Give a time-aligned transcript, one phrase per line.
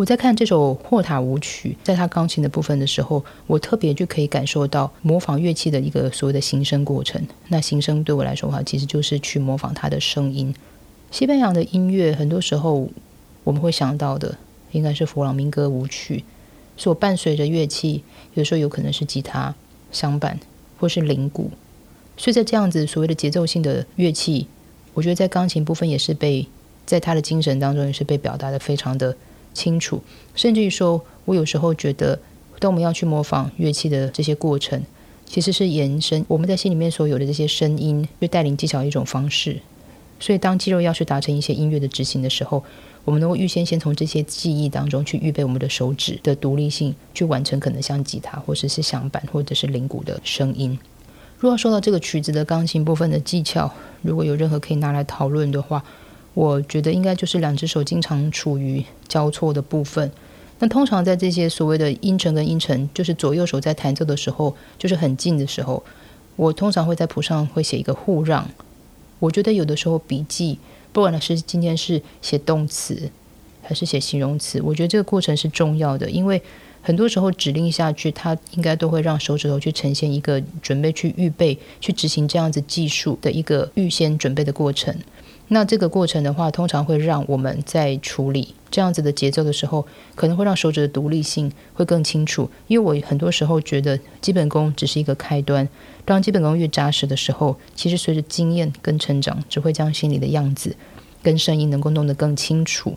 [0.00, 7.22] 我在看这首霍塔舞曲，在它钢琴的部分的时候，我特别就可以感受到模仿乐器的一个所谓的形声过程。
[7.48, 10.54] 那形声对我来说的话，其实就是去模仿它的声音。
[11.10, 12.88] 西班牙的音乐，很多时候
[13.44, 14.38] 我们会想到的，
[14.72, 16.24] 应该是弗朗明哥舞曲，
[16.78, 19.54] 所伴随着乐器，有时候有可能是吉他、
[19.92, 20.40] 相伴
[20.78, 21.50] 或是铃鼓。
[22.16, 24.46] 所以在这样子所谓的节奏性的乐器，
[24.94, 26.48] 我觉得在钢琴部分也是被
[26.86, 29.14] 在他的精神当中也是被表达的非常的。
[29.54, 30.02] 清楚，
[30.34, 32.18] 甚至于说，我有时候觉得，
[32.58, 34.82] 当我们要去模仿乐器的这些过程，
[35.26, 39.60] 其实是延伸我们在心里面所有的这些声音，就带领技巧一种方式。
[40.18, 42.62] 所以，当肌肉要去达成一些音乐的执行的时候，
[43.06, 50.78] 我们能够预先先从这些记忆当中去预备我们的手指的独立性，去完成可能像吉他或者是响板或者是铃鼓的声音。
[51.38, 53.72] 如果说到这个曲子的钢琴部分的技巧，
[54.02, 55.82] 如果有任何可以拿来讨论的话，
[56.40, 60.10] 我觉得应该就是两只手经常处于交错的部分。
[60.58, 65.84] 那通常在这些所谓的音程跟音程，就是左右手在弹奏的时候，就是很近的时候，
[66.36, 68.48] 我通常会在谱上会写一个互让。
[69.18, 70.58] 我觉得有的时候笔记，
[70.92, 73.10] 不管是今天是写动词
[73.60, 76.40] 还是写形容词，我觉得这个过程是重要的，因为
[76.80, 84.96] 很多时候指令下去，它应该都会让手指头去呈现一个准备去预备去执行这样子技术的一个预先准备的过程。
[85.52, 92.48] 那这个过程的话，通常会让我们在处理这样子的节奏的时候，可能会让手指的独立性会更清楚。
[92.68, 95.68] 因为我很多时候觉得基本功只是一个开端，
[96.04, 100.76] 当基本功越扎实的时候，其实随着经验跟成长，只会将心里的样子
[101.20, 102.96] 跟声音能够弄得更清楚。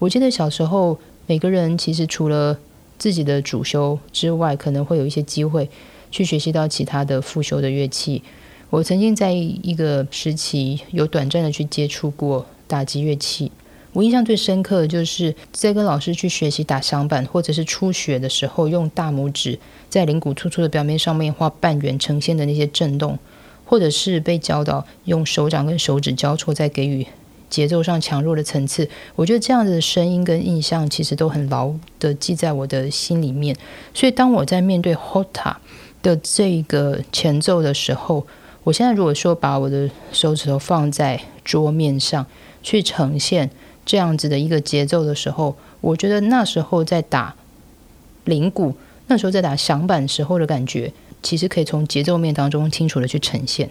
[0.00, 2.58] 我记得小时候，每个人其实除了
[2.98, 5.70] 自己的主修之外，可能会有一些机会
[6.10, 8.24] 去学习到其他的副修的乐器。
[8.70, 13.50] 我曾经在一个时期有短暂的去接触过打击乐器，
[13.92, 19.58] 我印象最深刻的就是在跟老师去学习打响板，或者是初学的时候，用大拇指
[19.88, 23.18] 在铃鼓突出的表面上面画半圆呈现的那些震动，
[23.64, 27.04] 或者是被教导用手掌跟手指交错在给予
[27.48, 28.88] 节奏上强弱的层次。
[29.16, 33.56] 我觉得这样子的声音跟印象其实都很牢的记在我的心里面。
[33.92, 35.56] 所以当我在面对 Hota
[36.00, 38.24] 的这个前奏的时候，
[38.64, 42.26] 我现在如果说把我的手指头放在桌面上
[42.62, 43.50] 去呈现
[43.86, 47.34] 这样子的一个节奏的时候，我觉得那时候在打
[48.24, 48.74] 铃鼓，
[49.06, 50.92] 那时候在打响板时候的感觉，
[51.22, 53.70] 其实可以从节奏面当中清楚的去呈现。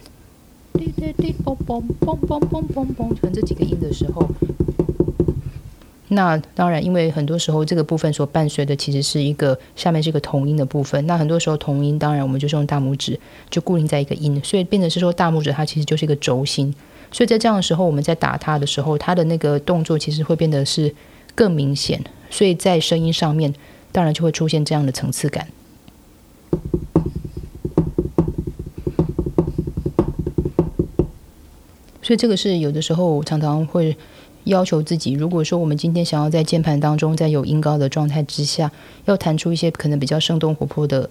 [0.74, 4.28] 滴滴滴，嘣嘣嘣嘣嘣嘣嘣，成这几个音的时候。
[6.12, 11.06] 那当然，因为很多时候这个部分所伴随的其实是一个下面是一个同音的部分。
[11.06, 13.20] 那很多时候同音，当然我们就是用大拇指
[13.52, 16.74] 就固定在一个音，所以变成是说大拇指它其实就是一个轴心。
[17.12, 20.92] 所以在这样的时候，我们在打它的时候，它的那个动作其实会变得是
[21.36, 22.04] 更明显。
[22.32, 23.54] 所以在声音上面，
[23.92, 25.48] 当然就会出现这样的层次感。
[32.02, 33.96] 所以这个是有的时候常常会。
[34.46, 38.72] 要求自己，如果说我们今天想要在键盘当中，在有音高的状态之下，
[39.06, 41.10] 要弹出一些可能比较生动活泼的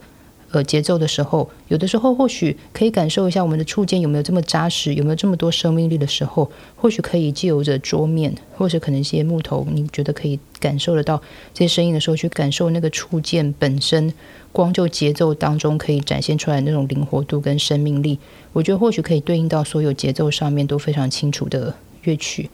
[0.51, 11.21] 呃节奏的时候，有的时候或许可以感受一下我们的触键有没有这么扎实，有没有这么多生命力的时候，或许可以借由着桌面，或者可能一些木头，你觉得可以感受得到
[11.53, 14.11] 这些声音的时候，去感受那个触键本身，
[14.51, 18.17] 光就节奏当中可以展现出来那种灵活度跟生命力，
[18.51, 22.49] 我觉得或许可以对应到所有节奏上面都非常清楚的乐曲。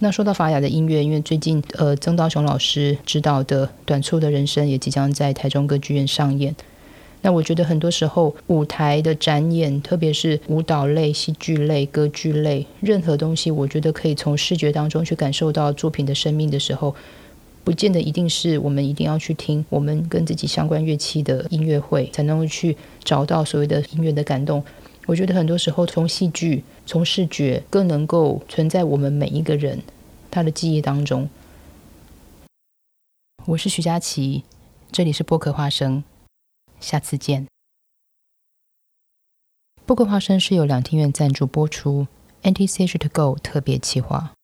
[0.00, 6.54] 那说到法雅的音乐，因为最近呃曾道雄老师指导的《短促的人生》也即将在台中歌剧院上演。
[7.22, 16.94] 那我觉得很多时候舞台的展演，特别是舞蹈类、戏剧类、歌剧类，任何东西，我觉得可以从视觉当中去感受到作品的生命的时候，
[17.64, 24.62] 不见得一定是我们一定要去听我们跟自己相关乐器的音乐会，才能够去找到所谓的音乐的感动。
[25.08, 29.82] 我觉得很多时候，从戏剧、从视觉，更能够存在我们每一个人
[30.30, 31.30] 他的记忆当中。
[33.46, 34.44] 我是徐佳琪，
[34.92, 36.04] 这里是播客花生，
[36.78, 37.46] 下次见。
[39.86, 42.06] 播客花生是由两厅院赞助播出
[42.42, 44.34] ，Anticipate Go 特别企划。